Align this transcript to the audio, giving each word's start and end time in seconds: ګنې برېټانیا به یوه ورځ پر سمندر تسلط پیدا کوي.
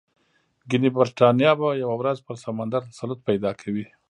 ګنې 0.69 0.89
برېټانیا 0.97 1.51
به 1.59 1.67
یوه 1.83 1.95
ورځ 2.01 2.17
پر 2.25 2.35
سمندر 2.43 2.81
تسلط 2.91 3.19
پیدا 3.29 3.51
کوي. 3.61 3.85